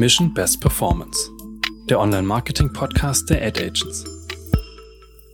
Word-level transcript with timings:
Mission 0.00 0.32
Best 0.32 0.62
Performance, 0.62 1.30
der 1.90 2.00
Online-Marketing-Podcast 2.00 3.28
der 3.28 3.46
Ad 3.46 3.62
Agents. 3.62 4.06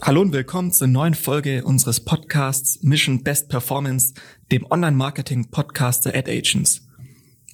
Hallo 0.03 0.23
und 0.23 0.33
willkommen 0.33 0.73
zur 0.73 0.89
neuen 0.89 1.15
Folge 1.15 1.63
unseres 1.63 2.05
Podcasts 2.05 2.83
Mission 2.83 3.23
Best 3.23 3.49
Performance, 3.49 4.15
dem 4.51 4.67
Online-Marketing-Podcast 4.69 6.07
der 6.07 6.17
Ad 6.17 6.29
Agents. 6.29 6.85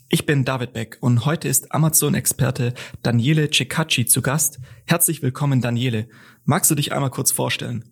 Ich 0.09 0.25
bin 0.25 0.46
David 0.46 0.72
Beck 0.72 0.96
und 1.02 1.27
heute 1.27 1.48
ist 1.48 1.75
Amazon-Experte 1.75 2.72
Daniele 3.02 3.50
Cecacci 3.50 4.06
zu 4.06 4.22
Gast. 4.22 4.58
Herzlich 4.86 5.20
willkommen, 5.20 5.60
Daniele. 5.60 6.08
Magst 6.46 6.70
du 6.70 6.74
dich 6.74 6.94
einmal 6.94 7.10
kurz 7.10 7.30
vorstellen? 7.30 7.91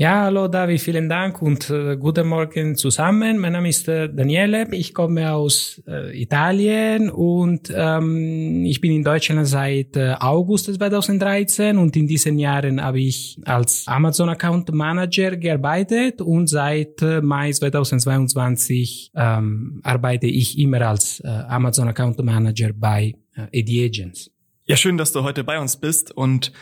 Ja, 0.00 0.26
hallo 0.26 0.46
David, 0.46 0.80
vielen 0.80 1.08
Dank 1.08 1.42
und 1.42 1.70
äh, 1.70 1.96
guten 1.96 2.28
Morgen 2.28 2.76
zusammen. 2.76 3.36
Mein 3.38 3.50
Name 3.50 3.68
ist 3.68 3.88
äh, 3.88 4.08
Daniele, 4.08 4.68
ich 4.70 4.94
komme 4.94 5.32
aus 5.32 5.82
äh, 5.88 6.16
Italien 6.22 7.10
und 7.10 7.72
ähm, 7.74 8.64
ich 8.64 8.80
bin 8.80 8.92
in 8.92 9.02
Deutschland 9.02 9.44
seit 9.48 9.96
äh, 9.96 10.14
August 10.20 10.72
2013 10.72 11.76
und 11.78 11.96
in 11.96 12.06
diesen 12.06 12.38
Jahren 12.38 12.80
habe 12.80 13.00
ich 13.00 13.40
als 13.44 13.88
Amazon 13.88 14.28
Account 14.28 14.72
Manager 14.72 15.36
gearbeitet 15.36 16.20
und 16.20 16.46
seit 16.46 17.02
äh, 17.02 17.20
Mai 17.20 17.50
2022 17.50 19.10
ähm, 19.16 19.80
arbeite 19.82 20.28
ich 20.28 20.60
immer 20.60 20.80
als 20.82 21.18
äh, 21.24 21.26
Amazon 21.26 21.88
Account 21.88 22.22
Manager 22.22 22.70
bei 22.72 23.14
äh, 23.34 23.62
AD 23.62 23.84
Agents. 23.84 24.30
Ja, 24.64 24.76
schön, 24.76 24.96
dass 24.96 25.10
du 25.10 25.24
heute 25.24 25.42
bei 25.42 25.58
uns 25.58 25.76
bist 25.76 26.12
und 26.12 26.52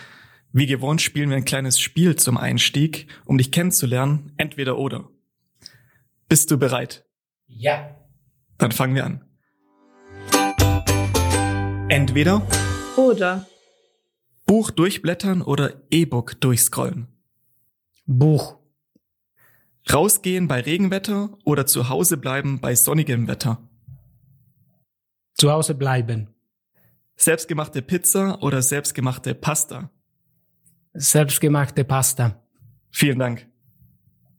wie 0.57 0.67
gewohnt 0.67 1.03
spielen 1.03 1.29
wir 1.29 1.37
ein 1.37 1.45
kleines 1.45 1.79
Spiel 1.79 2.17
zum 2.17 2.39
Einstieg, 2.39 3.09
um 3.27 3.37
dich 3.37 3.53
kennenzulernen, 3.53 4.33
entweder 4.39 4.79
oder. 4.79 5.11
Bist 6.31 6.51
du 6.51 6.57
bereit? 6.57 7.05
Ja. 7.47 7.95
Dann 8.57 8.73
fangen 8.73 8.95
wir 8.95 9.05
an. 9.05 9.23
Entweder 11.91 12.41
Oder 12.97 13.47
Buch 14.47 14.71
durchblättern 14.71 15.43
oder 15.43 15.83
E-Book 15.91 16.41
durchscrollen. 16.41 17.07
Buch. 18.07 18.59
Rausgehen 19.93 20.49
bei 20.49 20.63
Regenwetter 20.63 21.37
oder 21.45 21.67
zu 21.67 21.91
Hause 21.91 22.17
bleiben 22.17 22.61
bei 22.63 22.75
sonnigem 22.75 23.29
Wetter. 23.29 23.69
Zu 25.35 25.53
Hause 25.53 25.75
bleiben. 25.75 26.35
Selbstgemachte 27.17 27.83
Pizza 27.83 28.43
oder 28.43 28.63
selbstgemachte 28.63 29.35
Pasta. 29.35 29.91
Selbstgemachte 30.99 31.85
Pasta. 31.85 32.43
Vielen 32.91 33.19
Dank. 33.19 33.47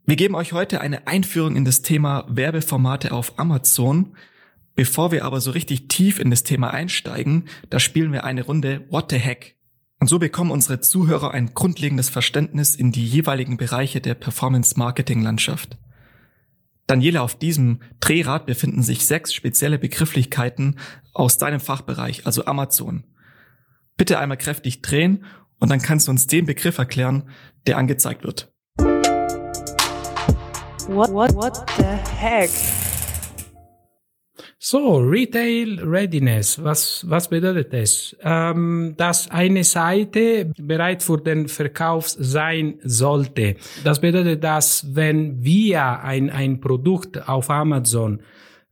Wir 0.07 0.15
geben 0.15 0.33
euch 0.33 0.53
heute 0.53 0.81
eine 0.81 1.05
Einführung 1.05 1.55
in 1.55 1.65
das 1.65 1.83
Thema 1.83 2.25
Werbeformate 2.29 3.11
auf 3.11 3.37
Amazon. 3.37 4.15
Bevor 4.73 5.11
wir 5.11 5.23
aber 5.23 5.39
so 5.39 5.51
richtig 5.51 5.87
tief 5.87 6.19
in 6.19 6.31
das 6.31 6.41
Thema 6.41 6.71
einsteigen, 6.71 7.45
da 7.69 7.79
spielen 7.79 8.11
wir 8.11 8.23
eine 8.23 8.43
Runde 8.43 8.87
What 8.89 9.11
the 9.11 9.17
Heck. 9.17 9.55
Und 9.99 10.07
so 10.07 10.17
bekommen 10.17 10.49
unsere 10.49 10.79
Zuhörer 10.79 11.31
ein 11.31 11.53
grundlegendes 11.53 12.09
Verständnis 12.09 12.75
in 12.75 12.91
die 12.91 13.05
jeweiligen 13.05 13.57
Bereiche 13.57 14.01
der 14.01 14.15
Performance-Marketing-Landschaft. 14.15 15.77
Daniela, 16.87 17.21
auf 17.21 17.37
diesem 17.37 17.81
Drehrad 17.99 18.47
befinden 18.47 18.81
sich 18.81 19.05
sechs 19.05 19.31
spezielle 19.31 19.77
Begrifflichkeiten 19.77 20.79
aus 21.13 21.37
deinem 21.37 21.59
Fachbereich, 21.59 22.25
also 22.25 22.45
Amazon. 22.45 23.03
Bitte 23.95 24.17
einmal 24.17 24.37
kräftig 24.37 24.81
drehen 24.81 25.23
und 25.59 25.69
dann 25.69 25.81
kannst 25.81 26.07
du 26.07 26.11
uns 26.11 26.27
den 26.27 26.45
Begriff 26.45 26.77
erklären, 26.77 27.29
der 27.65 27.77
angezeigt 27.77 28.23
wird. 28.23 28.51
what, 30.87 31.11
what, 31.11 31.35
what 31.35 31.69
the 31.77 31.83
heck? 31.83 32.49
So, 34.59 34.97
Retail 34.97 35.79
Readiness, 35.83 36.61
was, 36.61 37.05
was 37.07 37.29
bedeutet 37.29 37.71
das? 37.71 38.15
Ähm, 38.21 38.95
dass 38.97 39.29
eine 39.29 39.63
Seite 39.63 40.51
bereit 40.57 41.03
für 41.03 41.17
den 41.17 41.47
Verkauf 41.47 42.09
sein 42.09 42.79
sollte. 42.83 43.55
Das 43.83 44.01
bedeutet, 44.01 44.43
dass 44.43 44.95
wenn 44.95 45.43
wir 45.43 46.01
ein, 46.01 46.29
ein 46.29 46.59
Produkt 46.59 47.29
auf 47.29 47.49
Amazon 47.49 48.19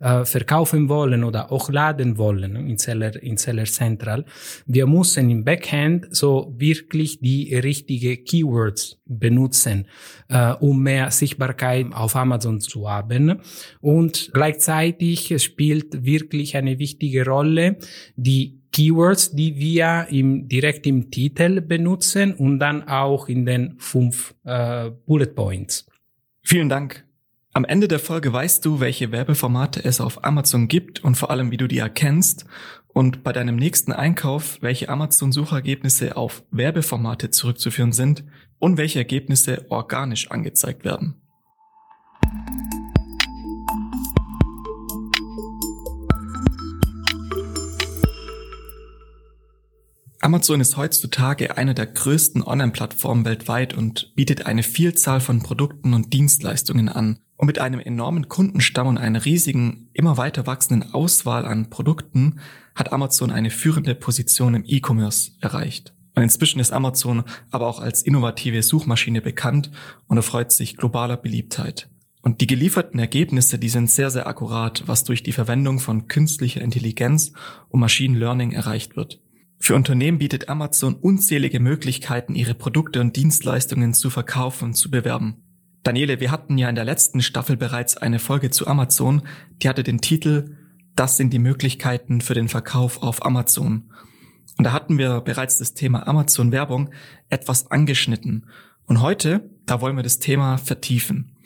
äh, 0.05 0.23
verkaufen 0.23 0.87
wollen 0.87 1.23
oder 1.23 1.51
auch 1.51 1.69
laden 1.69 2.19
wollen 2.19 2.55
in 2.55 2.77
Seller, 2.77 3.21
in 3.23 3.37
Seller 3.37 3.65
Central, 3.65 4.23
wir 4.67 4.85
müssen 4.85 5.31
im 5.31 5.43
Backend 5.43 6.15
so 6.15 6.53
wirklich 6.55 7.19
die 7.21 7.55
richtige 7.55 8.17
Keywords 8.17 9.01
benutzen, 9.05 9.87
äh, 10.29 10.51
um 10.51 10.83
mehr 10.83 11.09
Sichtbarkeit 11.09 11.87
auf 11.91 12.15
Amazon 12.15 12.61
zu 12.61 12.87
haben. 12.87 13.41
Und 13.81 14.29
gleichzeitig 14.31 15.33
spielt 15.41 16.05
wirklich 16.05 16.55
eine 16.55 16.77
wichtige 16.77 17.25
Rolle 17.25 17.77
die 18.15 18.61
Keywords, 18.71 19.31
die 19.31 19.55
wir 19.57 20.05
im, 20.11 20.47
direkt 20.47 20.85
im 20.85 21.09
Titel 21.09 21.61
benutzen 21.61 22.33
und 22.33 22.59
dann 22.59 22.87
auch 22.87 23.27
in 23.27 23.45
den 23.47 23.75
fünf 23.79 24.35
äh, 24.43 24.91
Bullet 25.07 25.33
Points. 25.33 25.87
Vielen 26.43 26.69
Dank. 26.69 27.05
Am 27.55 27.63
Ende 27.63 27.87
der 27.87 27.99
Folge 27.99 28.33
weißt 28.33 28.65
du, 28.65 28.81
welche 28.81 29.13
Werbeformate 29.13 29.81
es 29.85 30.01
auf 30.01 30.25
Amazon 30.25 30.67
gibt 30.67 31.01
und 31.05 31.15
vor 31.15 31.31
allem, 31.31 31.51
wie 31.51 31.57
du 31.57 31.69
die 31.69 31.77
erkennst 31.77 32.43
und 32.89 33.23
bei 33.23 33.31
deinem 33.31 33.55
nächsten 33.55 33.93
Einkauf, 33.93 34.57
welche 34.59 34.89
Amazon-Suchergebnisse 34.89 36.17
auf 36.17 36.43
Werbeformate 36.51 37.29
zurückzuführen 37.29 37.93
sind 37.93 38.25
und 38.59 38.75
welche 38.75 38.99
Ergebnisse 38.99 39.67
organisch 39.69 40.29
angezeigt 40.31 40.83
werden. 40.83 41.15
Amazon 50.19 50.59
ist 50.59 50.75
heutzutage 50.75 51.55
eine 51.55 51.73
der 51.73 51.85
größten 51.85 52.43
Online-Plattformen 52.43 53.23
weltweit 53.23 53.73
und 53.73 54.13
bietet 54.15 54.45
eine 54.45 54.63
Vielzahl 54.63 55.21
von 55.21 55.41
Produkten 55.41 55.93
und 55.93 56.11
Dienstleistungen 56.11 56.89
an. 56.89 57.19
Und 57.37 57.47
mit 57.47 57.59
einem 57.59 57.79
enormen 57.79 58.29
Kundenstamm 58.29 58.87
und 58.87 58.97
einer 58.97 59.25
riesigen, 59.25 59.89
immer 59.93 60.17
weiter 60.17 60.47
wachsenden 60.47 60.93
Auswahl 60.93 61.45
an 61.45 61.69
Produkten 61.69 62.39
hat 62.75 62.93
Amazon 62.93 63.31
eine 63.31 63.49
führende 63.49 63.93
Position 63.93 64.53
im 64.55 64.63
E-Commerce 64.65 65.31
erreicht. 65.41 65.93
Und 66.15 66.23
inzwischen 66.23 66.59
ist 66.59 66.71
Amazon 66.71 67.23
aber 67.51 67.67
auch 67.67 67.79
als 67.79 68.01
innovative 68.01 68.63
Suchmaschine 68.63 69.21
bekannt 69.21 69.69
und 70.07 70.17
erfreut 70.17 70.51
sich 70.51 70.77
globaler 70.77 71.17
Beliebtheit. 71.17 71.89
Und 72.21 72.41
die 72.41 72.47
gelieferten 72.47 72.99
Ergebnisse, 72.99 73.59
die 73.59 73.69
sind 73.69 73.91
sehr, 73.91 74.09
sehr 74.09 74.25
akkurat, 74.25 74.83
was 74.87 75.03
durch 75.03 75.21
die 75.21 75.33
Verwendung 75.33 75.79
von 75.79 76.07
künstlicher 76.07 76.61
Intelligenz 76.61 77.33
und 77.69 77.81
Machine 77.81 78.17
Learning 78.17 78.51
erreicht 78.51 78.95
wird. 78.95 79.21
Für 79.59 79.75
Unternehmen 79.75 80.17
bietet 80.17 80.49
Amazon 80.49 80.95
unzählige 80.95 81.59
Möglichkeiten, 81.59 82.33
ihre 82.33 82.55
Produkte 82.55 83.01
und 83.01 83.15
Dienstleistungen 83.15 83.93
zu 83.93 84.09
verkaufen 84.09 84.65
und 84.65 84.73
zu 84.73 84.89
bewerben. 84.89 85.44
Daniele, 85.85 86.19
wir 86.19 86.31
hatten 86.31 86.57
ja 86.57 86.67
in 86.67 86.73
der 86.73 86.83
letzten 86.83 87.21
Staffel 87.21 87.57
bereits 87.57 87.95
eine 87.95 88.17
Folge 88.17 88.49
zu 88.49 88.65
Amazon, 88.65 89.21
die 89.61 89.69
hatte 89.69 89.83
den 89.83 90.01
Titel 90.01 90.57
Das 90.95 91.15
sind 91.15 91.31
die 91.31 91.37
Möglichkeiten 91.37 92.21
für 92.21 92.33
den 92.33 92.49
Verkauf 92.49 93.03
auf 93.03 93.23
Amazon. 93.23 93.93
Und 94.57 94.63
da 94.63 94.71
hatten 94.71 94.97
wir 94.97 95.21
bereits 95.21 95.59
das 95.59 95.75
Thema 95.75 96.07
Amazon 96.07 96.51
Werbung 96.51 96.89
etwas 97.29 97.69
angeschnitten. 97.69 98.47
Und 98.87 99.01
heute, 99.01 99.47
da 99.67 99.79
wollen 99.79 99.95
wir 99.95 100.01
das 100.01 100.17
Thema 100.17 100.57
vertiefen. 100.57 101.37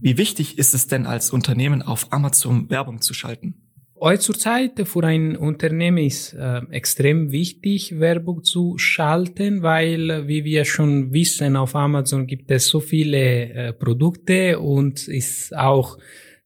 Wie 0.00 0.16
wichtig 0.16 0.56
ist 0.56 0.72
es 0.72 0.86
denn 0.86 1.04
als 1.04 1.30
Unternehmen 1.30 1.82
auf 1.82 2.10
Amazon 2.10 2.70
Werbung 2.70 3.02
zu 3.02 3.12
schalten? 3.12 3.63
Heutzutage 4.00 4.86
für 4.86 5.04
ein 5.04 5.36
Unternehmen 5.36 5.98
ist 5.98 6.34
äh, 6.34 6.62
extrem 6.70 7.30
wichtig, 7.30 8.00
Werbung 8.00 8.42
zu 8.42 8.76
schalten, 8.76 9.62
weil, 9.62 10.26
wie 10.26 10.44
wir 10.44 10.64
schon 10.64 11.12
wissen, 11.12 11.56
auf 11.56 11.76
Amazon 11.76 12.26
gibt 12.26 12.50
es 12.50 12.66
so 12.66 12.80
viele 12.80 13.18
äh, 13.18 13.72
Produkte 13.72 14.58
und 14.58 15.06
ist 15.06 15.56
auch 15.56 15.98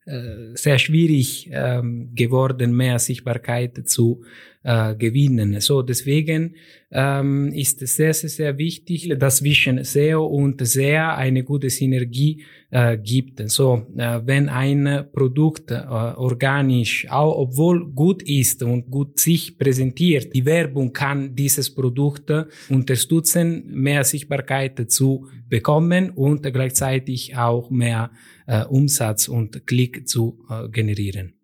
äh, 0.05 0.55
sehr 0.55 0.79
schwierig 0.79 1.49
ähm, 1.51 2.13
geworden, 2.15 2.77
mehr 2.77 2.99
Sichtbarkeit 2.99 3.89
zu 3.89 4.23
äh, 4.69 4.94
gewinnen. 4.97 5.61
So 5.62 5.81
deswegen 5.81 6.55
ähm, 6.91 7.50
ist 7.55 7.81
es 7.81 7.97
sehr, 7.97 8.12
sehr, 8.12 8.29
sehr 8.29 8.59
wichtig, 8.59 9.11
dass 9.19 9.38
zwischen 9.38 9.82
SEO 9.82 10.26
und 10.26 10.61
SEA 10.67 11.17
eine 11.17 11.43
gute 11.43 11.70
Synergie 11.70 12.43
äh, 12.70 12.99
gibt. 12.99 13.49
So, 13.49 13.87
äh, 13.97 14.20
wenn 14.26 14.50
ein 14.50 15.06
Produkt 15.11 15.70
äh, 15.70 15.76
organisch, 15.87 17.06
auch 17.11 17.38
obwohl 17.38 17.91
gut 17.93 18.23
ist 18.23 18.62
und 18.62 18.91
gut 18.91 19.19
sich 19.19 19.56
präsentiert, 19.56 20.35
die 20.35 20.44
Werbung 20.44 20.93
kann 20.93 21.35
dieses 21.35 21.75
Produkt 21.75 22.31
unterstützen, 22.69 23.65
mehr 23.73 24.05
Sichtbarkeit 24.05 24.91
zu 24.93 25.29
bekommen 25.49 26.11
und 26.11 26.43
gleichzeitig 26.43 27.35
auch 27.38 27.70
mehr 27.70 28.11
äh, 28.47 28.65
Umsatz 28.65 29.29
und 29.29 29.67
Klick 29.67 30.06
zu 30.06 30.44
äh, 30.50 30.69
generieren. 30.69 31.38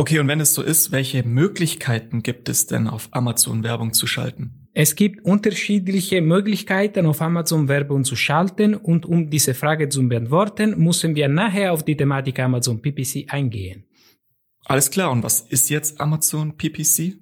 Okay, 0.00 0.18
und 0.18 0.28
wenn 0.28 0.40
es 0.40 0.54
so 0.54 0.62
ist, 0.62 0.92
welche 0.92 1.22
Möglichkeiten 1.24 2.22
gibt 2.22 2.48
es 2.48 2.66
denn 2.66 2.88
auf 2.88 3.10
Amazon 3.10 3.62
Werbung 3.62 3.92
zu 3.92 4.06
schalten? 4.06 4.66
Es 4.72 4.94
gibt 4.96 5.26
unterschiedliche 5.26 6.22
Möglichkeiten, 6.22 7.04
auf 7.04 7.20
Amazon 7.20 7.68
Werbung 7.68 8.04
zu 8.04 8.16
schalten 8.16 8.74
und 8.74 9.04
um 9.04 9.28
diese 9.28 9.52
Frage 9.52 9.90
zu 9.90 10.08
beantworten, 10.08 10.82
müssen 10.82 11.16
wir 11.16 11.28
nachher 11.28 11.74
auf 11.74 11.82
die 11.82 11.98
Thematik 11.98 12.38
Amazon 12.38 12.80
PPC 12.80 13.26
eingehen. 13.28 13.84
Alles 14.64 14.90
klar, 14.90 15.10
und 15.10 15.22
was 15.22 15.42
ist 15.42 15.68
jetzt 15.68 16.00
Amazon 16.00 16.56
PPC? 16.56 17.18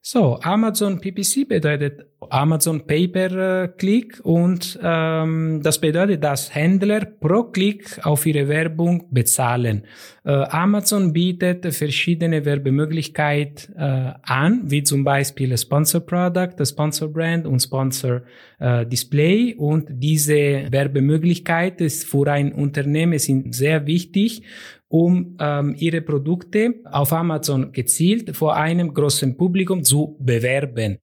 So, 0.00 0.38
Amazon 0.42 1.00
PPC 1.00 1.48
bedeutet 1.48 2.06
Amazon 2.30 2.86
Pay 2.86 3.08
per 3.08 3.68
Klick 3.68 4.20
und 4.22 4.78
ähm, 4.82 5.60
das 5.62 5.80
bedeutet, 5.80 6.22
dass 6.22 6.54
Händler 6.54 7.04
pro 7.04 7.44
Klick 7.44 8.04
auf 8.04 8.26
ihre 8.26 8.48
Werbung 8.48 9.06
bezahlen. 9.10 9.84
Äh, 10.24 10.32
Amazon 10.32 11.12
bietet 11.12 11.72
verschiedene 11.74 12.44
Werbemöglichkeiten 12.44 13.74
äh, 13.76 14.12
an, 14.22 14.62
wie 14.64 14.82
zum 14.82 15.04
Beispiel 15.04 15.56
Sponsor 15.56 16.00
Product, 16.00 16.64
Sponsor 16.64 17.08
Brand 17.08 17.46
und 17.46 17.60
Sponsor 17.60 18.22
äh, 18.58 18.86
Display 18.86 19.54
und 19.54 19.86
diese 19.90 20.70
Werbemöglichkeiten 20.70 21.90
für 21.90 22.30
ein 22.30 22.52
Unternehmen 22.52 23.18
sind 23.18 23.54
sehr 23.54 23.86
wichtig 23.86 24.42
um 24.88 25.36
ähm, 25.38 25.74
ihre 25.78 26.00
Produkte 26.00 26.74
auf 26.84 27.12
Amazon 27.12 27.72
gezielt 27.72 28.36
vor 28.36 28.56
einem 28.56 28.94
großen 28.94 29.36
Publikum 29.36 29.84
zu 29.84 30.16
bewerben. 30.20 30.98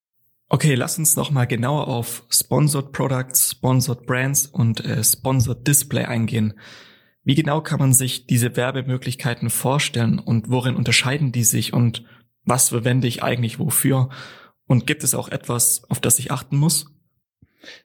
Okay, 0.48 0.76
lass 0.76 1.00
uns 1.00 1.16
noch 1.16 1.32
mal 1.32 1.46
genauer 1.46 1.88
auf 1.88 2.24
Sponsored 2.30 2.92
Products, 2.92 3.52
Sponsored 3.52 4.06
Brands 4.06 4.46
und 4.46 4.84
äh, 4.86 5.04
Sponsored 5.04 5.68
Display 5.68 6.06
eingehen. 6.06 6.54
Wie 7.24 7.34
genau 7.34 7.62
kann 7.62 7.80
man 7.80 7.94
sich 7.94 8.28
diese 8.28 8.56
Werbemöglichkeiten 8.56 9.50
vorstellen 9.50 10.20
und 10.20 10.50
worin 10.50 10.76
unterscheiden 10.76 11.32
die 11.32 11.44
sich 11.44 11.74
und 11.74 12.06
was 12.44 12.70
verwende 12.70 13.08
ich 13.08 13.24
eigentlich 13.24 13.58
wofür? 13.58 14.10
Und 14.68 14.86
gibt 14.86 15.04
es 15.04 15.16
auch 15.16 15.30
etwas, 15.30 15.84
auf 15.90 16.00
das 16.00 16.20
ich 16.20 16.32
achten 16.32 16.58
muss? 16.58 16.95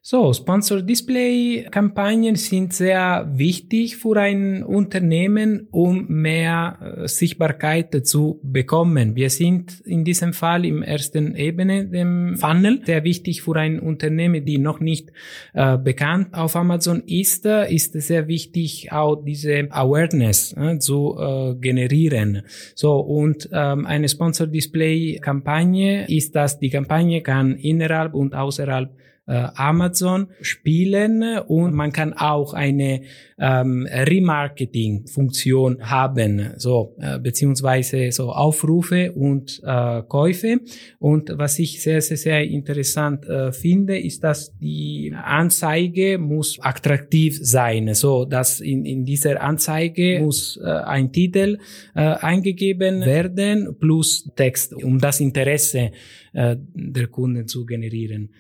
So, 0.03 0.33
Sponsor 0.33 0.83
Display 0.83 1.67
Kampagnen 1.71 2.37
sind 2.37 2.73
sehr 2.73 3.31
wichtig 3.33 3.97
für 3.97 4.17
ein 4.17 4.63
Unternehmen, 4.63 5.69
um 5.71 6.07
mehr 6.09 6.79
äh, 7.03 7.09
Sichtbarkeit 7.09 8.07
zu 8.07 8.41
bekommen. 8.43 9.17
Wir 9.17 9.31
sind 9.31 9.81
in 9.85 10.05
diesem 10.05 10.33
Fall 10.33 10.65
im 10.65 10.83
ersten 10.83 11.35
Ebene 11.35 11.87
dem 11.87 12.37
Funnel. 12.37 12.81
Sehr 12.85 13.05
wichtig 13.05 13.43
für 13.43 13.57
ein 13.57 13.81
Unternehmen, 13.81 14.45
die 14.45 14.59
noch 14.59 14.81
nicht 14.81 15.13
äh, 15.55 15.77
bekannt 15.79 16.35
auf 16.35 16.57
Amazon 16.57 17.03
ist, 17.07 17.47
ist 17.47 17.93
sehr 17.93 18.29
wichtig 18.29 18.93
auch 18.93 19.17
diese 19.17 19.69
Awareness 19.71 20.55
äh, 20.57 20.79
zu 20.79 21.17
äh, 21.19 21.55
generieren. 21.55 22.43
So, 22.75 23.01
und 23.01 23.49
ähm, 23.53 23.87
eine 23.87 24.09
Sponsor 24.09 24.47
Display 24.47 25.19
Kampagne 25.21 26.07
ist, 26.09 26.35
dass 26.35 26.59
die 26.59 26.71
Kampagne 26.71 27.23
kann 27.23 27.57
innerhalb 27.57 28.15
und 28.15 28.35
außerhalb 28.35 28.91
Amazon 29.27 30.29
spielen 30.41 31.23
und 31.47 31.73
man 31.73 31.93
kann 31.93 32.15
auch 32.15 32.53
eine 32.53 33.03
ähm, 33.39 33.87
Remarketing-Funktion 33.91 35.89
haben, 35.89 36.55
so 36.57 36.97
äh, 37.01 37.19
beziehungsweise 37.19 38.11
so 38.13 38.33
Aufrufe 38.33 39.13
und 39.13 39.61
äh, 39.65 40.03
Käufe. 40.03 40.61
Und 40.99 41.31
was 41.37 41.59
ich 41.59 41.81
sehr 41.81 42.01
sehr 42.01 42.17
sehr 42.17 42.43
interessant 42.43 43.25
äh, 43.27 43.53
finde, 43.53 43.99
ist, 43.99 44.25
dass 44.25 44.57
die 44.59 45.15
Anzeige 45.15 46.19
muss 46.19 46.59
attraktiv 46.61 47.39
sein, 47.41 47.95
so 47.95 48.25
dass 48.25 48.61
in 48.61 48.85
in 48.85 49.05
dieser 49.05 49.41
Anzeige 49.41 50.21
muss 50.21 50.59
äh, 50.63 50.69
ein 50.69 51.13
Titel 51.13 51.59
äh, 51.95 52.01
eingegeben 52.01 53.03
werden 53.03 53.77
plus 53.79 54.29
Text, 54.35 54.75
um 54.75 54.99
das 54.99 55.21
Interesse 55.21 55.93
äh, 56.33 56.57
der 56.59 57.07
Kunden 57.07 57.47
zu 57.47 57.65
generieren. 57.65 58.31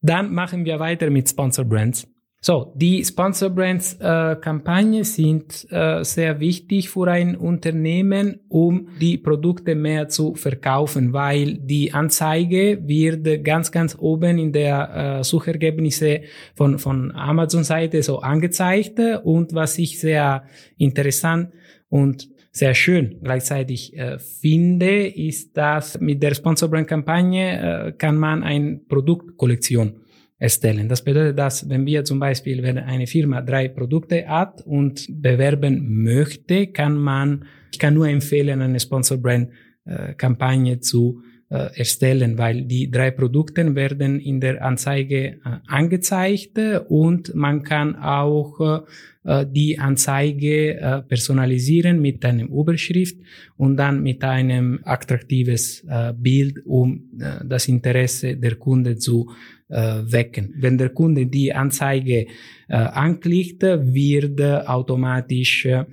Dann 0.00 0.32
machen 0.32 0.64
wir 0.64 0.78
weiter 0.78 1.10
mit 1.10 1.28
Sponsor 1.28 1.64
Brands. 1.64 2.06
So, 2.40 2.72
die 2.76 3.04
Sponsor 3.04 3.50
Brands 3.50 3.94
äh, 3.94 4.36
Kampagne 4.40 5.02
sind 5.02 5.66
äh, 5.72 6.04
sehr 6.04 6.38
wichtig 6.38 6.88
für 6.88 7.08
ein 7.10 7.36
Unternehmen, 7.36 8.38
um 8.48 8.90
die 9.00 9.18
Produkte 9.18 9.74
mehr 9.74 10.08
zu 10.08 10.36
verkaufen, 10.36 11.12
weil 11.12 11.54
die 11.54 11.92
Anzeige 11.92 12.78
wird 12.86 13.44
ganz, 13.44 13.72
ganz 13.72 13.96
oben 13.98 14.38
in 14.38 14.52
der 14.52 15.18
äh, 15.18 15.24
Suchergebnisse 15.24 16.20
von, 16.54 16.78
von 16.78 17.10
Amazon 17.10 17.64
Seite 17.64 18.04
so 18.04 18.20
angezeigt 18.20 19.00
und 19.24 19.52
was 19.52 19.76
ich 19.76 19.98
sehr 19.98 20.44
interessant 20.76 21.52
und 21.88 22.28
sehr 22.58 22.74
schön 22.74 23.20
gleichzeitig 23.22 23.96
äh, 23.96 24.18
finde, 24.18 25.06
ist, 25.06 25.56
dass 25.56 26.00
mit 26.00 26.22
der 26.22 26.34
Sponsor 26.34 26.68
Brand 26.68 26.88
Kampagne 26.88 27.88
äh, 27.88 27.92
kann 27.92 28.16
man 28.16 28.42
eine 28.42 28.80
Produktkollektion 28.88 30.00
erstellen. 30.38 30.88
Das 30.88 31.02
bedeutet, 31.02 31.38
dass 31.38 31.68
wenn 31.68 31.86
wir 31.86 32.04
zum 32.04 32.20
Beispiel, 32.20 32.62
wenn 32.62 32.78
eine 32.78 33.06
Firma 33.06 33.42
drei 33.42 33.68
Produkte 33.68 34.26
hat 34.28 34.62
und 34.66 35.06
bewerben 35.08 36.02
möchte, 36.02 36.68
kann 36.68 36.96
man, 36.96 37.44
ich 37.72 37.78
kann 37.78 37.94
nur 37.94 38.08
empfehlen, 38.08 38.60
eine 38.60 38.78
Sponsor 38.78 39.18
Brand 39.18 39.50
äh, 39.84 40.14
Kampagne 40.14 40.80
zu 40.80 41.22
erstellen, 41.50 42.36
weil 42.36 42.62
die 42.62 42.90
drei 42.90 43.10
Produkte 43.10 43.74
werden 43.74 44.20
in 44.20 44.40
der 44.40 44.62
Anzeige 44.62 45.16
äh, 45.16 45.38
angezeigt 45.66 46.58
und 46.88 47.34
man 47.34 47.62
kann 47.62 47.96
auch 47.96 48.84
äh, 49.24 49.44
die 49.46 49.78
Anzeige 49.78 50.80
äh, 50.80 51.02
personalisieren 51.02 52.00
mit 52.00 52.24
einem 52.24 52.48
Überschrift 52.48 53.18
und 53.56 53.76
dann 53.76 54.02
mit 54.02 54.24
einem 54.24 54.80
attraktives 54.84 55.84
äh, 55.88 56.14
Bild, 56.14 56.64
um 56.64 57.10
äh, 57.18 57.44
das 57.44 57.68
Interesse 57.68 58.36
der 58.36 58.56
Kunde 58.56 58.96
zu 58.96 59.30
äh, 59.68 60.00
wecken. 60.04 60.54
Wenn 60.56 60.78
der 60.78 60.90
Kunde 60.90 61.26
die 61.26 61.52
Anzeige 61.52 62.26
äh, 62.68 62.74
anklickt, 62.74 63.62
wird 63.62 64.40
automatisch 64.40 65.66
äh, 65.66 65.84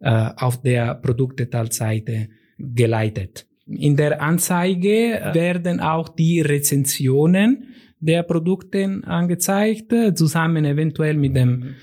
auf 0.00 0.62
der 0.62 0.94
Produktdetailseite 0.94 2.28
geleitet. 2.58 3.47
In 3.68 3.96
der 3.96 4.22
Anzeige 4.22 5.30
werden 5.34 5.80
auch 5.80 6.08
die 6.08 6.40
Rezensionen 6.40 7.74
der 8.00 8.22
Produkte 8.22 9.02
angezeigt, 9.04 9.92
zusammen 10.14 10.64
eventuell 10.64 11.16
mit 11.16 11.36
dem 11.36 11.74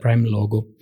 Prime-Logo. 0.00 0.74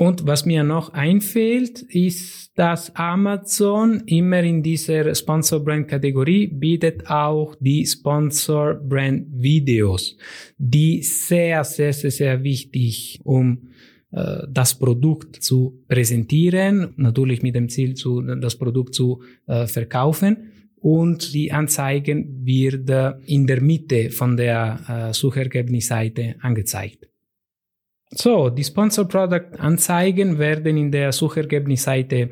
Und 0.00 0.26
was 0.26 0.46
mir 0.46 0.64
noch 0.64 0.94
einfällt, 0.94 1.82
ist, 1.82 2.58
dass 2.58 2.96
Amazon 2.96 4.02
immer 4.06 4.42
in 4.42 4.62
dieser 4.62 5.14
Sponsor 5.14 5.60
Brand 5.60 5.88
Kategorie 5.88 6.46
bietet 6.46 7.06
auch 7.10 7.54
die 7.60 7.84
Sponsor 7.84 8.76
Brand 8.76 9.26
Videos, 9.30 10.16
die 10.56 11.02
sehr, 11.02 11.64
sehr, 11.64 11.92
sehr, 11.92 12.10
sehr 12.10 12.42
wichtig, 12.42 13.20
um 13.24 13.69
das 14.12 14.74
Produkt 14.74 15.36
zu 15.36 15.84
präsentieren, 15.86 16.94
natürlich 16.96 17.42
mit 17.42 17.54
dem 17.54 17.68
Ziel, 17.68 17.94
zu, 17.94 18.20
das 18.22 18.56
Produkt 18.56 18.94
zu 18.94 19.22
äh, 19.46 19.66
verkaufen. 19.66 20.52
Und 20.80 21.34
die 21.34 21.52
Anzeigen 21.52 22.44
wird 22.44 22.90
in 23.26 23.46
der 23.46 23.60
Mitte 23.60 24.10
von 24.10 24.36
der 24.36 25.10
äh, 25.10 25.12
Suchergebnisseite 25.12 26.36
angezeigt. 26.40 27.06
So, 28.12 28.50
die 28.50 28.64
Sponsor 28.64 29.06
Product 29.06 29.58
Anzeigen 29.58 30.38
werden 30.38 30.76
in 30.76 30.90
der 30.90 31.12
Suchergebnisseite 31.12 32.30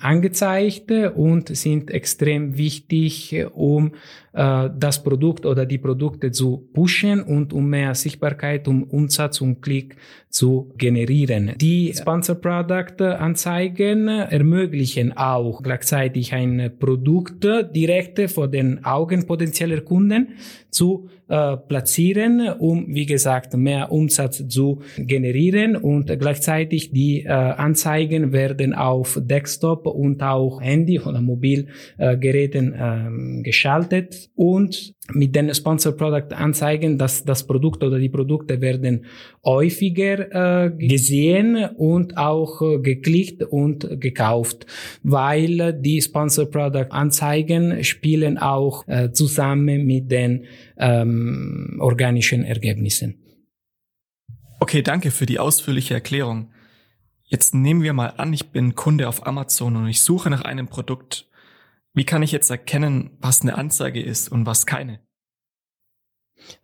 angezeigt 0.00 0.90
und 0.90 1.54
sind 1.54 1.90
extrem 1.90 2.56
wichtig, 2.56 3.36
um 3.54 3.92
äh, 4.32 4.70
das 4.78 5.02
Produkt 5.02 5.44
oder 5.44 5.66
die 5.66 5.78
Produkte 5.78 6.30
zu 6.30 6.68
pushen 6.72 7.22
und 7.22 7.52
um 7.52 7.68
mehr 7.68 7.94
Sichtbarkeit, 7.94 8.66
um 8.66 8.84
Umsatz 8.84 9.40
und 9.40 9.60
Klick 9.60 9.96
zu 10.30 10.72
generieren. 10.78 11.52
Die 11.56 11.92
Sponsor 11.94 12.36
Product 12.36 13.02
Anzeigen 13.02 14.08
ermöglichen 14.08 15.16
auch 15.16 15.62
gleichzeitig 15.62 16.32
ein 16.32 16.72
Produkt 16.78 17.44
direkt 17.74 18.30
vor 18.30 18.48
den 18.48 18.84
Augen 18.84 19.26
potenzieller 19.26 19.80
Kunden 19.80 20.28
zu 20.70 21.08
äh, 21.28 21.56
platzieren, 21.56 22.48
um, 22.58 22.86
wie 22.88 23.06
gesagt, 23.06 23.54
mehr 23.54 23.90
Umsatz 23.90 24.46
zu 24.48 24.80
generieren 24.98 25.76
und 25.76 26.06
gleichzeitig 26.18 26.92
die 26.92 27.24
äh, 27.24 27.28
Anzeigen 27.28 28.32
werden 28.32 28.74
auf 28.74 29.18
Desktop 29.20 29.57
und 29.64 30.22
auch 30.22 30.60
Handy 30.60 31.00
oder 31.00 31.20
Mobilgeräten 31.20 32.74
äh, 32.74 33.42
geschaltet 33.42 34.30
und 34.34 34.94
mit 35.12 35.34
den 35.34 35.54
Sponsor 35.54 35.92
Product 35.92 36.34
Anzeigen, 36.34 36.98
dass 36.98 37.24
das 37.24 37.46
Produkt 37.46 37.82
oder 37.82 37.98
die 37.98 38.08
Produkte 38.08 38.60
werden 38.60 39.06
häufiger 39.44 40.66
äh, 40.66 40.70
gesehen 40.70 41.56
und 41.76 42.16
auch 42.16 42.60
äh, 42.60 42.78
geklickt 42.78 43.42
und 43.42 44.00
gekauft, 44.00 44.66
weil 45.02 45.72
die 45.80 46.00
Sponsor 46.02 46.46
Product 46.46 46.90
Anzeigen 46.90 47.82
spielen 47.84 48.38
auch 48.38 48.86
äh, 48.86 49.10
zusammen 49.12 49.86
mit 49.86 50.10
den 50.10 50.44
ähm, 50.76 51.78
organischen 51.80 52.44
Ergebnissen. 52.44 53.14
Okay, 54.60 54.82
danke 54.82 55.10
für 55.10 55.26
die 55.26 55.38
ausführliche 55.38 55.94
Erklärung. 55.94 56.50
Jetzt 57.30 57.54
nehmen 57.54 57.82
wir 57.82 57.92
mal 57.92 58.14
an, 58.16 58.32
ich 58.32 58.52
bin 58.52 58.74
Kunde 58.74 59.06
auf 59.06 59.26
Amazon 59.26 59.76
und 59.76 59.86
ich 59.86 60.00
suche 60.00 60.30
nach 60.30 60.42
einem 60.42 60.66
Produkt. 60.66 61.28
Wie 61.92 62.06
kann 62.06 62.22
ich 62.22 62.32
jetzt 62.32 62.48
erkennen, 62.48 63.18
was 63.20 63.42
eine 63.42 63.58
Anzeige 63.58 64.02
ist 64.02 64.30
und 64.30 64.46
was 64.46 64.64
keine? 64.64 65.00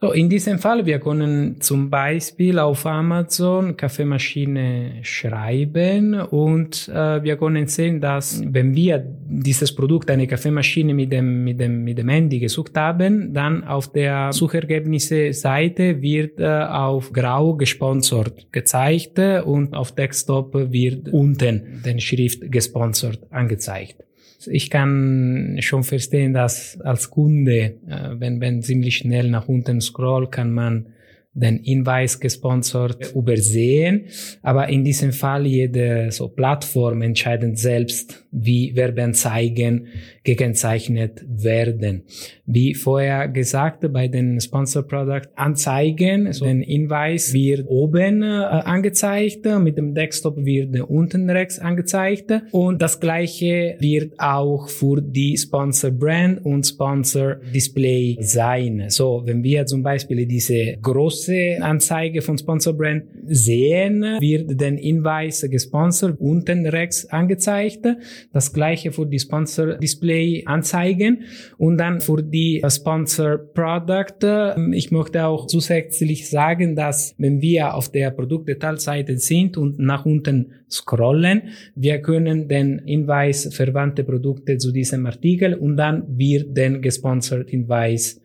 So, 0.01 0.13
in 0.13 0.29
diesem 0.29 0.59
Fall, 0.59 0.87
wir 0.87 0.99
können 0.99 1.61
zum 1.61 1.91
Beispiel 1.91 2.59
auf 2.59 2.87
Amazon 2.87 3.77
Kaffeemaschine 3.77 5.01
schreiben 5.03 6.15
und 6.15 6.89
äh, 6.89 7.23
wir 7.23 7.37
können 7.37 7.67
sehen, 7.67 8.01
dass 8.01 8.43
wenn 8.47 8.75
wir 8.75 9.05
dieses 9.27 9.75
Produkt, 9.75 10.11
eine 10.11 10.27
Kaffeemaschine 10.27 10.95
mit 10.95 11.13
dem, 11.13 11.45
mit 11.45 11.61
dem, 11.61 11.85
mit 11.85 11.99
dem 11.99 12.09
Handy 12.09 12.39
gesucht 12.39 12.77
haben, 12.77 13.33
dann 13.33 13.65
auf 13.65 13.93
der 13.93 14.33
Suchergebnisse-Seite 14.33 16.01
wird 16.01 16.41
äh, 16.41 16.47
auf 16.47 17.13
grau 17.13 17.55
gesponsert 17.55 18.53
gezeigt 18.53 19.19
und 19.19 19.75
auf 19.75 19.93
Desktop 19.93 20.55
wird 20.55 21.09
unten 21.09 21.83
den 21.85 22.01
Schrift 22.01 22.51
gesponsert 22.51 23.21
angezeigt 23.31 24.04
ich 24.49 24.71
kann 24.71 25.57
schon 25.61 25.85
verstehen, 25.85 26.33
dass 26.33 26.81
als 26.81 27.11
Kunde, 27.11 27.75
äh, 27.89 28.11
wenn, 28.19 28.41
wenn 28.41 28.63
ziemlich 28.63 28.97
schnell 28.97 29.31
nach 29.31 29.49
unten 29.49 29.81
scroll, 29.81 30.29
kann 30.31 30.53
man 30.53 30.87
den 31.35 31.59
Hinweis 31.65 32.21
gesponsert 32.21 33.13
übersehen. 33.15 34.07
Aber 34.43 34.69
in 34.69 34.85
diesem 34.85 35.13
Fall 35.13 35.47
jede 35.47 36.11
so 36.11 36.29
Plattform 36.29 37.03
entscheidet 37.03 37.59
selbst, 37.59 38.24
wie 38.35 38.75
Werbeanzeigen 38.75 39.87
gekennzeichnet 40.25 41.25
werden. 41.27 42.03
Wie 42.47 42.75
vorher 42.75 43.29
gesagt, 43.29 43.91
bei 43.93 44.09
den 44.09 44.41
Sponsor 44.41 44.83
Product 44.83 45.29
Anzeigen, 45.37 46.33
so 46.33 46.45
ein 46.45 46.61
Hinweis 46.61 47.33
wird 47.33 47.67
oben 47.69 48.23
äh, 48.23 48.27
angezeigt, 48.27 49.47
mit 49.61 49.79
dem 49.79 49.95
Desktop 49.95 50.37
wird 50.45 50.81
unten 50.81 51.31
rechts 51.31 51.59
angezeigt 51.59 52.33
und 52.51 52.83
das 52.83 52.99
gleiche 52.99 53.77
wird 53.79 54.19
auch 54.19 54.69
für 54.69 55.01
die 55.01 55.37
Sponsor 55.37 55.91
Brand 55.93 56.45
und 56.45 56.65
Sponsor 56.65 57.37
Display 57.55 58.17
sein. 58.21 58.87
So, 58.89 59.23
wenn 59.25 59.43
wir 59.45 59.67
zum 59.67 59.83
Beispiel 59.83 60.27
diese 60.27 60.77
große 60.83 61.59
Anzeige 61.61 62.21
von 62.21 62.37
Sponsor 62.37 62.73
Brand 62.73 63.05
sehen, 63.27 64.03
wird 64.21 64.61
den 64.61 64.77
Hinweis 64.77 65.47
gesponsert 65.49 66.21
unten 66.21 66.67
rechts 66.67 67.07
angezeigt. 67.07 67.87
Das 68.33 68.53
gleiche 68.53 68.93
für 68.93 69.07
die 69.07 69.19
Sponsor 69.19 69.75
Display 69.75 70.43
Anzeigen 70.47 71.25
und 71.59 71.79
dann 71.79 72.01
für 72.01 72.23
die 72.23 72.63
Sponsor 72.69 73.39
Product. 73.39 74.57
Ich 74.73 74.91
möchte 74.91 75.27
auch 75.27 75.47
zusätzlich 75.47 76.29
sagen, 76.29 76.77
dass 76.77 77.15
wenn 77.19 77.41
wir 77.41 77.75
auf 77.75 77.91
der 77.91 78.11
Produktdetailseite 78.11 79.19
sind 79.19 79.57
und 79.57 79.79
nach 79.79 80.05
unten 80.05 80.53
scrollen, 80.71 81.51
wir 81.75 82.01
können 82.01 82.49
den 82.49 82.83
Hinweis 82.85 83.55
verwandte 83.55 84.05
Produkte 84.05 84.59
zu 84.59 84.73
diesem 84.73 85.07
Artikel 85.07 85.55
und 85.55 85.77
dann 85.77 86.19
wird 86.19 86.57
den 86.57 86.83
gesponsert 86.83 87.51
Hinweis 87.51 88.21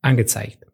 angezeigt. 0.00 0.64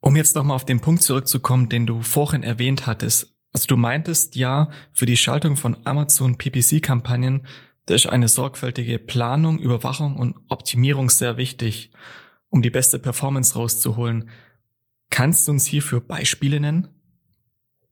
Um 0.00 0.16
jetzt 0.16 0.36
nochmal 0.36 0.56
auf 0.56 0.66
den 0.66 0.80
Punkt 0.80 1.02
zurückzukommen, 1.02 1.70
den 1.70 1.86
du 1.86 2.02
vorhin 2.02 2.42
erwähnt 2.42 2.86
hattest. 2.86 3.33
Also 3.54 3.68
du 3.68 3.76
meintest 3.76 4.34
ja, 4.34 4.68
für 4.92 5.06
die 5.06 5.16
Schaltung 5.16 5.56
von 5.56 5.76
Amazon 5.84 6.36
PPC-Kampagnen, 6.36 7.46
da 7.86 7.94
ist 7.94 8.06
eine 8.06 8.28
sorgfältige 8.28 8.98
Planung, 8.98 9.60
Überwachung 9.60 10.16
und 10.16 10.36
Optimierung 10.48 11.08
sehr 11.08 11.36
wichtig, 11.36 11.92
um 12.50 12.62
die 12.62 12.70
beste 12.70 12.98
Performance 12.98 13.54
rauszuholen. 13.54 14.28
Kannst 15.08 15.46
du 15.46 15.52
uns 15.52 15.66
hierfür 15.66 16.00
Beispiele 16.00 16.58
nennen? 16.58 16.88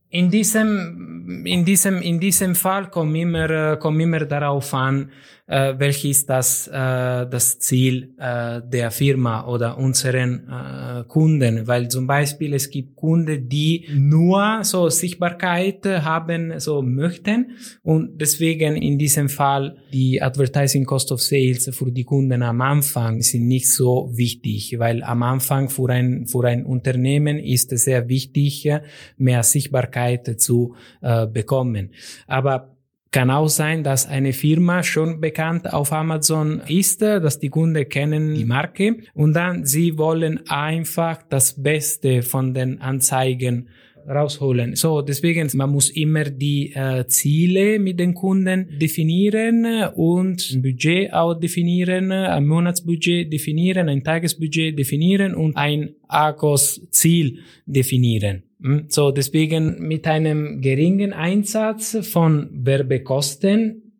In 0.08 0.30
diesem, 0.30 1.11
in 1.44 1.64
diesem, 1.64 2.00
in 2.02 2.20
diesem 2.20 2.54
Fall 2.54 2.90
kommt 2.90 3.16
immer, 3.16 3.76
kommt 3.76 4.00
immer 4.00 4.20
darauf 4.26 4.72
an, 4.74 5.10
äh, 5.52 5.74
welches 5.78 6.24
das, 6.24 6.66
äh, 6.68 6.72
das 6.72 7.58
Ziel 7.58 8.14
äh, 8.18 8.60
der 8.64 8.90
Firma 8.90 9.46
oder 9.46 9.76
unseren 9.76 10.48
äh, 10.48 11.04
Kunden. 11.04 11.66
Weil 11.66 11.88
zum 11.88 12.06
Beispiel 12.06 12.54
es 12.54 12.70
gibt 12.70 12.96
Kunden, 12.96 13.48
die 13.48 13.86
nur 13.94 14.60
so 14.62 14.88
Sichtbarkeit 14.88 15.84
haben, 15.84 16.58
so 16.58 16.80
möchten 16.80 17.56
und 17.82 18.20
deswegen 18.20 18.76
in 18.76 18.98
diesem 18.98 19.28
Fall 19.28 19.76
die 19.92 20.22
Advertising 20.22 20.84
Cost 20.84 21.12
of 21.12 21.20
Sales 21.20 21.68
für 21.76 21.92
die 21.92 22.04
Kunden 22.04 22.42
am 22.42 22.60
Anfang 22.60 23.20
sind 23.20 23.46
nicht 23.46 23.70
so 23.70 24.10
wichtig, 24.14 24.78
weil 24.78 25.02
am 25.02 25.22
Anfang 25.22 25.68
für 25.68 25.90
ein, 25.90 26.26
für 26.26 26.44
ein 26.44 26.64
Unternehmen 26.64 27.38
ist 27.38 27.72
es 27.72 27.84
sehr 27.84 28.08
wichtig, 28.08 28.70
mehr 29.18 29.42
Sichtbarkeit 29.42 30.40
zu 30.40 30.76
äh, 31.02 31.21
bekommen. 31.26 31.90
Aber 32.26 32.72
kann 33.12 33.30
auch 33.30 33.48
sein, 33.48 33.84
dass 33.84 34.08
eine 34.08 34.32
Firma 34.32 34.82
schon 34.82 35.20
bekannt 35.20 35.70
auf 35.70 35.92
Amazon 35.92 36.62
ist, 36.66 37.02
dass 37.02 37.38
die 37.38 37.50
Kunden 37.50 37.86
kennen 37.88 38.34
die 38.34 38.46
Marke 38.46 38.96
und 39.12 39.34
dann 39.34 39.66
sie 39.66 39.98
wollen 39.98 40.48
einfach 40.48 41.22
das 41.28 41.62
Beste 41.62 42.22
von 42.22 42.54
den 42.54 42.80
Anzeigen 42.80 43.68
rausholen. 44.06 44.76
So, 44.76 45.02
deswegen, 45.02 45.48
man 45.54 45.70
muss 45.70 45.90
immer 45.90 46.24
die 46.24 46.72
äh, 46.74 47.06
Ziele 47.06 47.78
mit 47.78 48.00
den 48.00 48.14
Kunden 48.14 48.78
definieren 48.78 49.64
und 49.94 50.50
ein 50.52 50.62
Budget 50.62 51.12
auch 51.12 51.34
definieren, 51.34 52.12
ein 52.12 52.46
Monatsbudget 52.46 53.32
definieren, 53.32 53.88
ein 53.88 54.02
Tagesbudget 54.02 54.78
definieren 54.78 55.34
und 55.34 55.56
ein 55.56 55.94
ACOS-Ziel 56.08 57.38
definieren. 57.66 58.42
Hm? 58.62 58.84
So, 58.88 59.10
deswegen 59.10 59.86
mit 59.86 60.06
einem 60.06 60.60
geringen 60.60 61.12
Einsatz 61.12 61.98
von 62.02 62.48
Werbekosten 62.52 63.92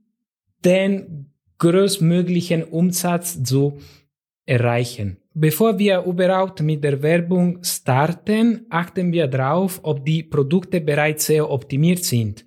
den 0.65 1.33
größtmöglichen 1.59 2.65
Umsatz 2.65 3.43
zu 3.43 3.79
erreichen. 4.47 5.22
Bevor 5.35 5.79
wir 5.79 6.03
überhaupt 6.03 6.61
mit 6.61 6.85
der 6.85 7.03
Werbung 7.03 7.63
starten, 7.63 8.67
achten 8.69 9.13
wir 9.13 9.27
darauf, 9.29 9.81
ob 9.83 10.05
die 10.05 10.23
Produkte 10.23 10.81
bereits 10.81 11.27
sehr 11.27 11.51
optimiert 11.51 12.05
sind. 12.05 12.45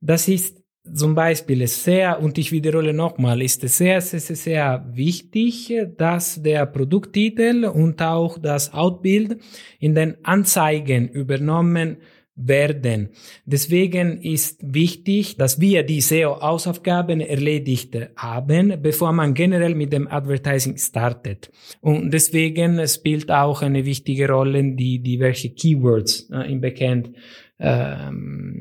Das 0.00 0.26
ist 0.26 0.60
zum 0.92 1.14
Beispiel 1.14 1.66
sehr, 1.66 2.20
und 2.20 2.36
ich 2.36 2.52
wiederhole 2.52 2.92
nochmal, 2.92 3.40
ist 3.40 3.64
es 3.64 3.78
sehr, 3.78 4.00
sehr, 4.00 4.20
sehr, 4.20 4.36
sehr 4.36 4.86
wichtig, 4.92 5.72
dass 5.96 6.42
der 6.42 6.66
Produkttitel 6.66 7.64
und 7.66 8.02
auch 8.02 8.38
das 8.38 8.74
Outbild 8.74 9.38
in 9.78 9.94
den 9.94 10.16
Anzeigen 10.24 11.08
übernommen 11.08 11.98
werden. 12.36 13.10
Deswegen 13.44 14.20
ist 14.20 14.60
wichtig, 14.62 15.36
dass 15.36 15.60
wir 15.60 15.84
die 15.84 16.00
SEO-Hausaufgaben 16.00 17.20
erledigt 17.20 17.96
haben, 18.16 18.82
bevor 18.82 19.12
man 19.12 19.34
generell 19.34 19.74
mit 19.74 19.92
dem 19.92 20.08
Advertising 20.08 20.76
startet. 20.76 21.50
Und 21.80 22.12
deswegen 22.12 22.86
spielt 22.88 23.30
auch 23.30 23.62
eine 23.62 23.84
wichtige 23.84 24.28
Rolle, 24.28 24.74
die, 24.74 25.00
die 25.00 25.20
welche 25.20 25.50
Keywords 25.50 26.28
äh, 26.30 26.50
im 26.50 26.60
Backend 26.60 27.10
äh, 27.58 27.66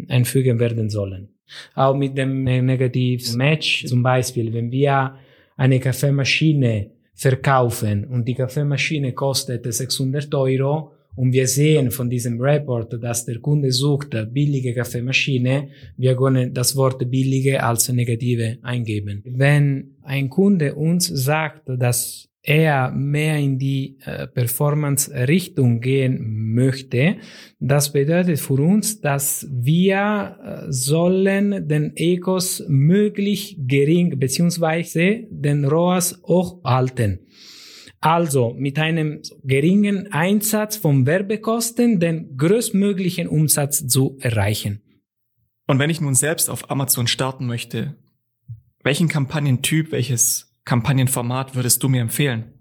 einfügen 0.10 0.60
werden 0.60 0.90
sollen. 0.90 1.30
Auch 1.76 1.96
mit 1.96 2.18
dem 2.18 2.44
Negativ 2.44 3.36
Match 3.36 3.86
zum 3.86 4.04
Beispiel, 4.04 4.54
wenn 4.54 4.72
wir 4.72 5.16
eine 5.58 5.80
Kaffeemaschine 5.80 6.92
verkaufen 7.14 8.06
und 8.06 8.28
die 8.28 8.34
Kaffeemaschine 8.34 9.14
kostet 9.14 9.72
600 9.72 10.34
Euro 10.34 10.93
und 11.16 11.32
wir 11.32 11.48
sehen 11.48 11.92
von 11.92 12.10
diesem 12.10 12.40
Report, 12.42 13.02
dass 13.02 13.26
der 13.26 13.40
Kunde 13.40 13.72
sucht 13.72 14.16
billige 14.34 14.74
Kaffeemaschine, 14.74 15.70
wir 15.98 16.16
können 16.16 16.54
das 16.54 16.76
Wort 16.76 17.10
billige 17.10 17.64
als 17.64 17.90
negative 17.90 18.58
eingeben. 18.62 19.22
Wenn 19.26 19.96
ein 20.02 20.30
Kunde 20.30 20.76
uns 20.76 21.08
sagt, 21.08 21.64
dass 21.68 22.30
er 22.44 22.92
mehr 22.92 23.38
in 23.38 23.58
die 23.58 23.98
äh, 24.04 24.28
Performance-Richtung 24.28 25.80
gehen 25.80 26.54
möchte, 26.54 27.16
das 27.60 27.94
bedeutet 27.94 28.40
für 28.40 28.62
uns, 28.62 29.00
dass 29.00 29.48
wir 29.50 30.36
äh, 30.44 30.72
sollen 30.72 31.68
den 31.70 31.94
Ecos 31.96 32.62
möglich 32.68 33.58
gering 33.60 34.20
beziehungsweise 34.20 35.24
den 35.30 35.64
ROAS 35.64 36.22
hoch 36.26 36.62
halten. 36.66 37.20
Also 38.04 38.54
mit 38.58 38.80
einem 38.80 39.22
geringen 39.46 40.12
Einsatz 40.12 40.76
von 40.76 41.06
Werbekosten 41.06 42.02
den 42.02 42.36
größtmöglichen 42.36 43.30
Umsatz 43.30 43.88
zu 43.88 44.18
erreichen. 44.20 44.82
Und 45.68 45.80
wenn 45.80 45.90
ich 45.90 46.02
nun 46.02 46.14
selbst 46.14 46.50
auf 46.50 46.70
Amazon 46.70 47.08
starten 47.08 47.46
möchte, 47.48 47.96
welchen 48.84 49.08
Kampagnentyp, 49.08 49.94
welches 49.94 50.54
Kampagnenformat 50.66 51.56
würdest 51.56 51.82
du 51.82 51.88
mir 51.88 52.02
empfehlen? 52.02 52.53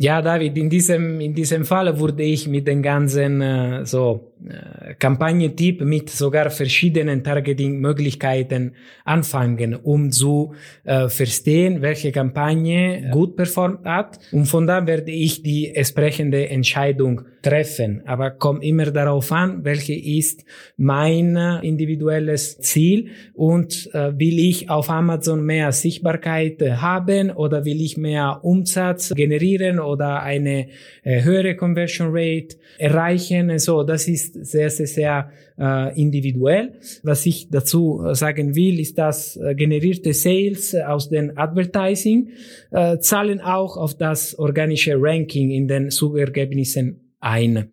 Ja, 0.00 0.22
David, 0.22 0.56
in 0.56 0.70
diesem, 0.70 1.20
in 1.20 1.34
diesem 1.34 1.64
Fall 1.64 1.98
würde 1.98 2.22
ich 2.22 2.46
mit 2.46 2.68
den 2.68 2.82
ganzen 2.84 3.40
äh, 3.40 3.84
so 3.84 4.32
äh, 4.48 4.94
Kampagnentyp 4.94 5.80
mit 5.80 6.08
sogar 6.08 6.50
verschiedenen 6.50 7.24
Targeting-Möglichkeiten 7.24 8.74
anfangen, 9.04 9.74
um 9.74 10.12
zu 10.12 10.54
äh, 10.84 11.08
verstehen, 11.08 11.82
welche 11.82 12.12
Kampagne 12.12 13.10
gut 13.12 13.34
performt 13.34 13.84
hat. 13.84 14.20
Und 14.30 14.46
von 14.46 14.68
da 14.68 14.86
werde 14.86 15.10
ich 15.10 15.42
die 15.42 15.74
entsprechende 15.74 16.48
Entscheidung 16.48 17.22
treffen. 17.42 18.02
Aber 18.06 18.30
kommt 18.30 18.62
immer 18.62 18.90
darauf 18.92 19.32
an, 19.32 19.64
welche 19.64 19.94
ist 19.94 20.44
mein 20.76 21.34
äh, 21.36 21.66
individuelles 21.66 22.58
Ziel 22.60 23.08
und 23.34 23.90
äh, 23.92 24.18
will 24.18 24.38
ich 24.38 24.70
auf 24.70 24.90
Amazon 24.90 25.44
mehr 25.44 25.72
Sichtbarkeit 25.72 26.60
haben 26.60 27.30
oder 27.30 27.64
will 27.64 27.80
ich 27.80 27.96
mehr 27.96 28.40
Umsatz 28.42 29.12
generieren 29.14 29.80
oder 29.88 30.22
eine 30.22 30.68
äh, 31.02 31.22
höhere 31.22 31.56
Conversion 31.56 32.08
Rate 32.10 32.56
erreichen. 32.78 33.58
So, 33.58 33.82
das 33.82 34.06
ist 34.08 34.34
sehr, 34.44 34.70
sehr, 34.70 34.86
sehr 34.86 35.30
äh, 35.58 36.00
individuell. 36.00 36.78
Was 37.02 37.26
ich 37.26 37.48
dazu 37.50 38.04
sagen 38.12 38.54
will, 38.54 38.78
ist, 38.80 38.98
dass 38.98 39.36
äh, 39.36 39.54
generierte 39.54 40.12
Sales 40.12 40.74
aus 40.74 41.08
den 41.08 41.36
Advertising 41.36 42.30
äh, 42.70 42.98
zahlen 42.98 43.40
auch 43.40 43.76
auf 43.76 43.96
das 43.96 44.38
organische 44.38 44.94
Ranking 44.96 45.50
in 45.50 45.68
den 45.68 45.90
Suchergebnissen 45.90 47.14
ein. 47.20 47.72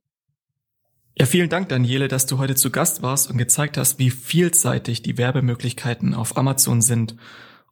Ja, 1.17 1.25
vielen 1.25 1.49
Dank, 1.49 1.69
Daniele, 1.69 2.09
dass 2.09 2.25
du 2.25 2.39
heute 2.39 2.55
zu 2.55 2.71
Gast 2.71 3.01
warst 3.01 3.31
und 3.31 3.37
gezeigt 3.37 3.77
hast, 3.77 3.99
wie 3.99 4.09
vielseitig 4.09 5.01
die 5.01 5.17
Werbemöglichkeiten 5.17 6.13
auf 6.13 6.35
Amazon 6.35 6.81
sind 6.81 7.15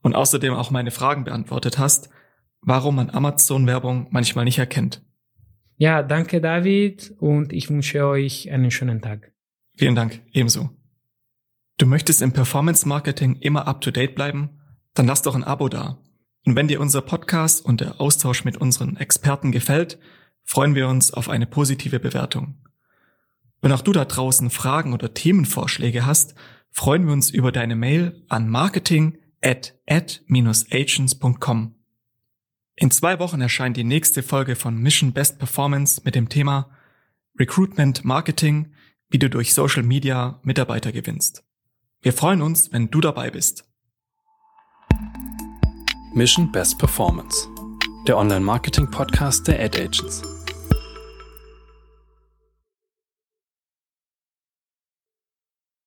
und 0.01 0.15
außerdem 0.15 0.53
auch 0.53 0.71
meine 0.71 0.91
Fragen 0.91 1.25
beantwortet 1.25 1.77
hast, 1.77 2.09
warum 2.63 2.95
man 2.95 3.09
Amazon-Werbung 3.09 4.07
manchmal 4.11 4.45
nicht 4.45 4.59
erkennt. 4.59 5.03
Ja, 5.77 6.03
danke 6.03 6.41
David 6.41 7.13
und 7.19 7.51
ich 7.51 7.69
wünsche 7.69 8.05
euch 8.05 8.51
einen 8.51 8.71
schönen 8.71 9.01
Tag. 9.01 9.33
Vielen 9.75 9.95
Dank, 9.95 10.21
ebenso. 10.31 10.69
Du 11.77 11.85
möchtest 11.85 12.21
im 12.21 12.33
Performance 12.33 12.87
Marketing 12.87 13.37
immer 13.37 13.67
up-to-date 13.67 14.15
bleiben? 14.15 14.61
Dann 14.93 15.07
lass 15.07 15.23
doch 15.23 15.35
ein 15.35 15.43
Abo 15.43 15.69
da. 15.69 15.97
Und 16.45 16.55
wenn 16.55 16.67
dir 16.67 16.79
unser 16.79 17.01
Podcast 17.01 17.65
und 17.65 17.81
der 17.81 17.99
Austausch 17.99 18.43
mit 18.43 18.57
unseren 18.57 18.97
Experten 18.97 19.51
gefällt, 19.51 19.97
freuen 20.43 20.75
wir 20.75 20.87
uns 20.87 21.13
auf 21.13 21.29
eine 21.29 21.47
positive 21.47 21.99
Bewertung. 21.99 22.55
Wenn 23.61 23.71
auch 23.71 23.81
du 23.81 23.93
da 23.93 24.05
draußen 24.05 24.49
Fragen 24.49 24.93
oder 24.93 25.13
Themenvorschläge 25.13 26.05
hast, 26.05 26.35
freuen 26.69 27.05
wir 27.05 27.13
uns 27.13 27.29
über 27.29 27.51
deine 27.51 27.75
Mail 27.75 28.23
an 28.27 28.49
marketing 28.49 29.17
at 29.41 29.73
ad-agents.com. 29.87 31.75
In 32.75 32.89
zwei 32.89 33.19
Wochen 33.19 33.39
erscheint 33.39 33.77
die 33.77 33.83
nächste 33.83 34.23
Folge 34.23 34.55
von 34.55 34.77
Mission 34.77 35.13
Best 35.13 35.37
Performance 35.37 36.01
mit 36.03 36.15
dem 36.15 36.29
Thema 36.29 36.71
Recruitment 37.39 38.03
Marketing, 38.03 38.73
wie 39.09 39.19
du 39.19 39.29
durch 39.29 39.53
Social 39.53 39.83
Media 39.83 40.39
Mitarbeiter 40.43 40.91
gewinnst. 40.91 41.43
Wir 42.01 42.13
freuen 42.13 42.41
uns, 42.41 42.73
wenn 42.73 42.89
du 42.89 42.99
dabei 42.99 43.29
bist. 43.29 43.65
Mission 46.15 46.51
Best 46.51 46.79
Performance, 46.79 47.47
der 48.07 48.17
Online-Marketing-Podcast 48.17 49.47
der 49.47 49.63
Ad 49.63 49.79
Agents. 49.79 50.32